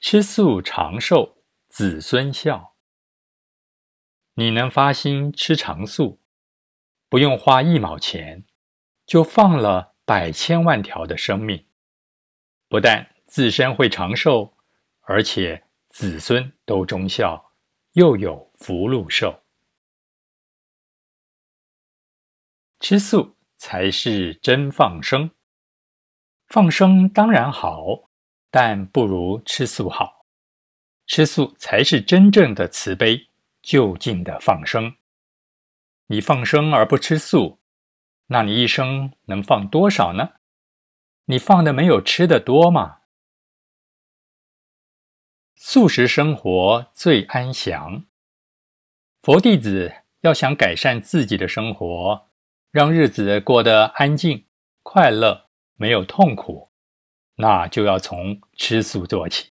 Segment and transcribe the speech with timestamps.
[0.00, 2.74] 吃素长寿，子孙孝。
[4.32, 6.18] 你能发心吃长素，
[7.10, 8.46] 不用花一毛钱，
[9.04, 11.66] 就放了百千万条的生命，
[12.66, 14.56] 不但自身会长寿，
[15.02, 17.52] 而且子孙都忠孝，
[17.92, 19.42] 又有福禄寿。
[22.80, 25.30] 吃素才是真放生。
[26.46, 28.09] 放生当然好，
[28.50, 30.26] 但不如吃素好。
[31.06, 33.28] 吃素才是真正的慈悲，
[33.62, 34.96] 就近的放生。
[36.06, 37.58] 你放生而不吃素，
[38.26, 40.30] 那你一生能放多少呢？
[41.26, 42.98] 你放的没有吃的多吗？
[45.54, 48.04] 素食生活最安详。
[49.22, 52.26] 佛弟子要想改善自己的生活。
[52.72, 54.46] 让日子过得安静、
[54.84, 56.69] 快乐，没有痛苦，
[57.40, 59.50] 那就要从吃素做起。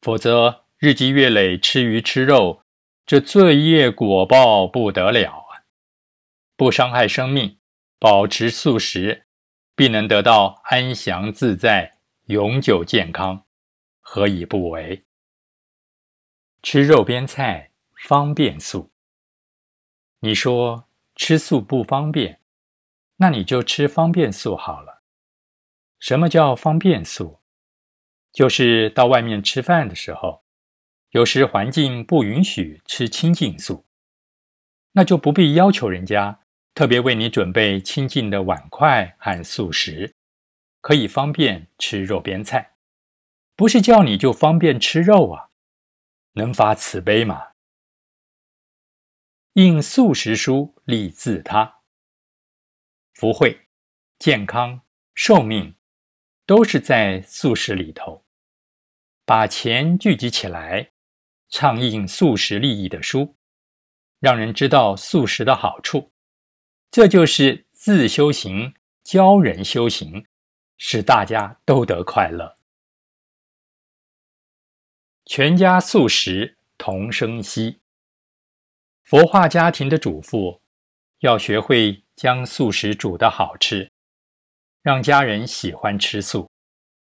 [0.00, 2.62] 否则，日积月累吃鱼吃肉，
[3.04, 5.66] 这罪业果报不得了啊！
[6.56, 7.58] 不伤害生命，
[7.98, 9.26] 保持素食，
[9.74, 13.44] 必能得到安详自在、永久健康，
[14.00, 15.04] 何以不为？
[16.62, 18.90] 吃肉边菜方便素，
[20.20, 20.84] 你说？
[21.20, 22.40] 吃素不方便，
[23.16, 24.97] 那你就吃方便素好了。
[25.98, 27.40] 什么叫方便素？
[28.32, 30.44] 就是到外面吃饭的时候，
[31.10, 33.86] 有时环境不允许吃清净素，
[34.92, 36.40] 那就不必要求人家
[36.74, 40.14] 特别为你准备清净的碗筷和素食，
[40.80, 42.74] 可以方便吃肉边菜。
[43.56, 45.48] 不是叫你就方便吃肉啊，
[46.34, 47.48] 能发慈悲吗？
[49.54, 51.80] 应素食书立自他，
[53.14, 53.66] 福慧、
[54.20, 54.82] 健康、
[55.14, 55.74] 寿命，
[56.48, 58.24] 都是在素食里头。
[59.26, 60.92] 把钱聚集起来，
[61.50, 63.36] 倡印素食利益的书，
[64.18, 66.10] 让人知道素食的好处，
[66.90, 68.72] 这就是自修行
[69.04, 70.24] 教人修行，
[70.78, 72.56] 使大家都得快乐。
[75.26, 77.82] 全家素食同生息。
[79.02, 80.62] 佛化家庭的主妇
[81.18, 83.92] 要学会将素食煮得好吃，
[84.82, 86.48] 让家人喜欢吃素，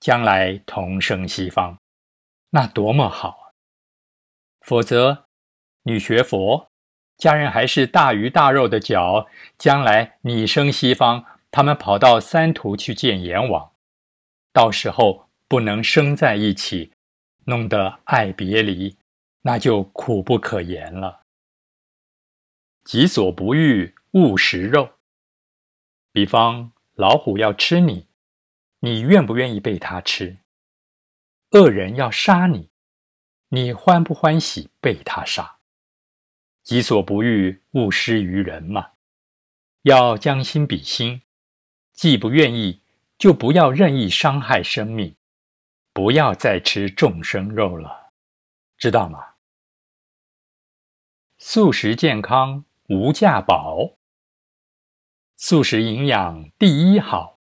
[0.00, 1.78] 将来同生西方，
[2.50, 3.44] 那多么好啊！
[4.60, 5.26] 否则，
[5.82, 6.70] 你学佛，
[7.16, 9.28] 家人还是大鱼大肉的脚，
[9.58, 13.72] 将来你生西方，他们跑到三途去见阎王，
[14.52, 16.92] 到时候不能生在一起，
[17.44, 18.96] 弄得爱别离，
[19.42, 21.20] 那就苦不可言了。
[22.84, 24.94] 己所不欲，勿食肉。
[26.12, 28.08] 比方老虎要吃你，
[28.80, 30.40] 你愿不愿意被它吃？
[31.52, 32.68] 恶人要杀你，
[33.48, 35.60] 你欢不欢喜被他杀？
[36.62, 38.90] 己所不欲，勿施于人嘛。
[39.84, 41.22] 要将心比心，
[41.94, 42.82] 既不愿意，
[43.16, 45.16] 就不要任意伤害生命，
[45.94, 48.12] 不要再吃众生肉了，
[48.76, 49.36] 知道吗？
[51.38, 52.66] 素食健康。
[52.88, 53.96] 无价宝，
[55.42, 57.38] 素食营养第一好，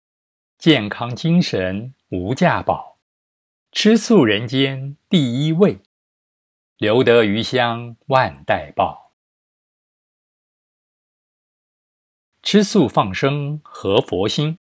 [0.59, 2.99] 健康精神无价宝，
[3.71, 5.79] 吃素人间第一位，
[6.77, 9.13] 留得余香万代报。
[12.43, 14.59] 吃素放生合佛心，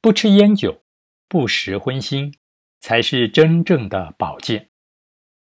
[0.00, 0.82] 不吃烟酒，
[1.28, 2.32] 不食荤腥，
[2.80, 4.70] 才是真正的保健。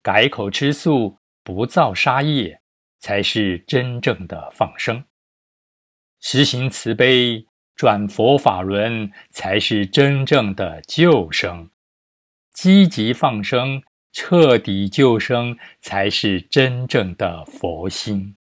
[0.01, 2.63] 改口吃素，不造杀业。
[2.97, 5.05] 才是真正的放生，
[6.27, 11.69] 实行慈悲，转佛法轮，才是真正的救生。
[12.51, 18.35] 积极放生，彻底救生，才是真正的佛心。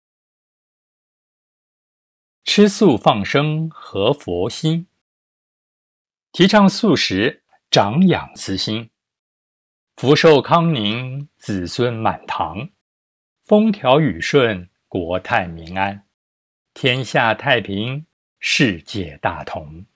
[2.44, 4.86] 吃素放生和佛心，
[6.32, 8.88] 提倡素食，长养慈心，
[9.94, 12.70] 福寿康宁，子孙满堂。
[13.42, 16.03] 风调雨顺，国泰民安，
[16.74, 18.04] 天下太平，
[18.40, 19.86] 世界大同。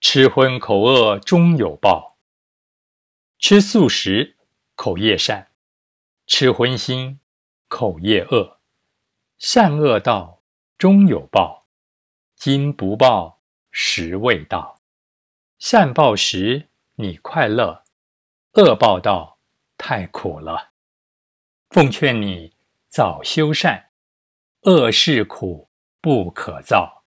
[0.00, 2.16] 吃荤口恶终有报，
[3.38, 4.36] 吃素食
[4.76, 5.48] 口业善，
[6.24, 7.18] 吃荤腥
[7.66, 8.60] 口业恶。
[9.38, 10.44] 善恶道
[10.78, 11.66] 终有报，
[12.36, 13.42] 今不报
[13.72, 14.80] 时未到。
[15.58, 17.84] 善报时你快乐，
[18.52, 19.36] 恶报到。
[19.78, 20.72] 太苦了，
[21.68, 22.54] 奉劝你
[22.88, 23.85] 早修善，
[24.66, 25.70] 恶事苦
[26.00, 27.04] 不可造。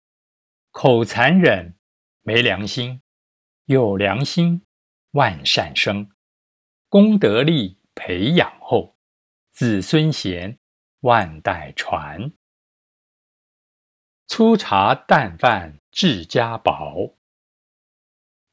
[0.71, 1.77] 口残忍，
[2.21, 2.99] 没良心；
[3.63, 4.65] 有良心，
[5.11, 6.09] 万善生；
[6.89, 8.97] 功德力培养后，
[9.51, 10.59] 子孙贤，
[10.99, 12.33] 万代传。
[14.27, 17.15] 粗茶淡饭治家宝，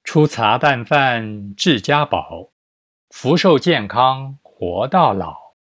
[0.04, 2.52] 粗茶淡饭治家宝，
[3.10, 5.56] 福寿健康活到老。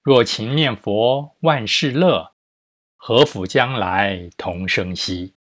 [0.00, 2.35] 若勤念佛，万事乐。
[2.96, 5.34] 何福将来同生息？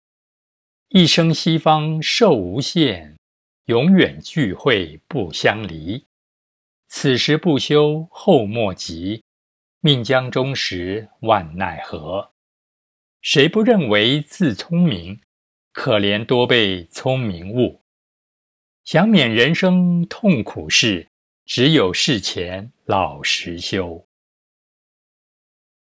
[0.89, 3.17] 一生西方寿无限，
[3.67, 6.05] 永远聚会不相离。
[6.87, 9.23] 此时不修后莫及，
[9.81, 12.33] 命将终时万奈何？
[13.21, 15.21] 谁不认为自聪明？
[15.73, 17.81] 可怜多被聪明误。
[18.85, 21.09] 想免人生痛苦事，
[21.47, 24.07] 只有事前老实修。